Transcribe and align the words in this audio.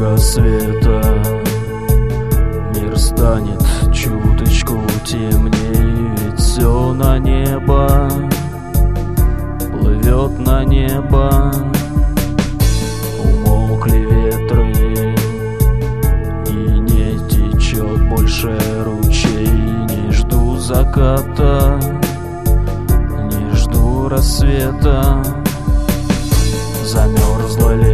немного 0.00 0.16
света. 0.18 1.22
Мир 2.74 2.98
станет 2.98 3.62
чуточку 3.92 4.80
темнее. 5.04 6.14
Ведь 6.18 6.38
все 6.38 6.92
на 6.92 7.18
небо 7.18 8.08
Плывет 9.72 10.38
на 10.38 10.64
небо. 10.64 11.52
Умолкли 13.24 13.98
ветры 13.98 14.72
И 16.46 16.80
не 16.80 17.18
течет 17.28 18.08
больше 18.08 18.58
ручей. 18.84 19.48
Не 19.48 20.10
жду 20.12 20.56
заката 20.58 21.78
Не 23.14 23.54
жду 23.54 24.08
рассвета. 24.08 25.22
Замерзло 26.84 27.74
лето 27.74 27.89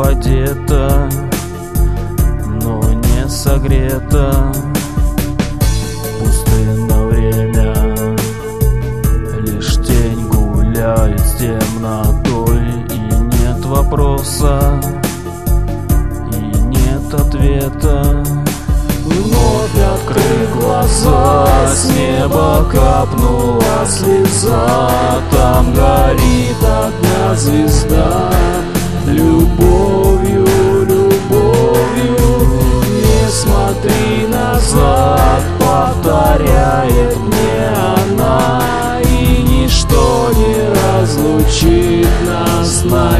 одета 0.00 1.08
Но 2.62 2.80
не 2.82 3.28
согрета. 3.28 4.52
Пустынно 6.18 7.06
время 7.06 7.74
Лишь 9.40 9.74
тень 9.76 10.28
гуляет 10.28 11.20
с 11.20 11.34
темнотой 11.34 12.66
И 12.90 12.98
нет 12.98 13.64
вопроса 13.64 14.80
И 16.32 16.36
нет 16.36 17.14
ответа. 17.14 18.24
Вновь 19.04 19.78
открыв 19.94 20.60
глаза, 20.60 21.46
с 21.74 21.90
неба 21.90 22.64
капнула 22.70 23.86
слеза 23.86 25.20
Там 25.30 25.72
горит 25.72 26.56
одна 26.62 27.34
звезда. 27.34 28.30
Любовью, 29.06 29.67
разлучит 41.58 42.06
нас 42.26 42.84
на 42.84 43.17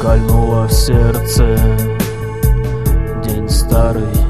кольнуло 0.00 0.66
в 0.66 0.72
сердце. 0.72 1.56
День 3.22 3.48
старый 3.48 4.29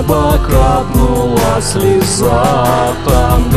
с 0.00 0.02
неба 0.02 0.38
капнула 0.48 1.60
слеза 1.60 2.44
Там 3.06 3.50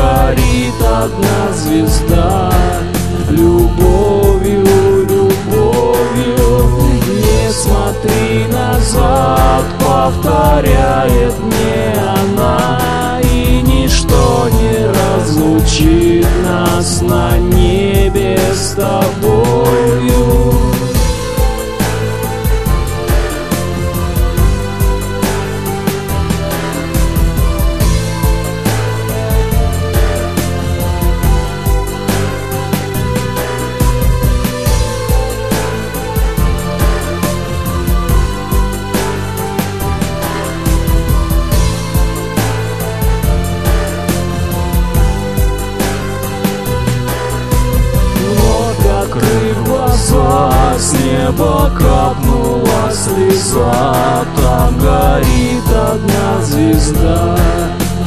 с 51.33 51.39
неба 51.39 51.71
капнула 51.77 52.91
слеза 52.91 54.25
Там 54.37 54.77
горит 54.77 55.63
одна 55.67 56.43
звезда. 56.43 57.37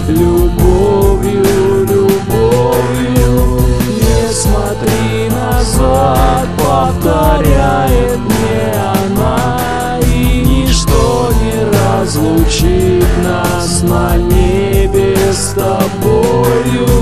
Любовью, 0.08 1.44
любовью 1.84 3.60
Не 3.88 4.32
смотри 4.32 5.30
назад, 5.30 6.46
повторяет 6.58 8.18
мне 8.18 8.72
она 9.12 9.98
И 10.14 10.44
ничто 10.46 11.32
не 11.42 12.00
разлучит 12.00 13.04
нас 13.24 13.82
на 13.82 14.16
небе 14.16 15.16
с 15.32 15.54
тобою 15.54 16.95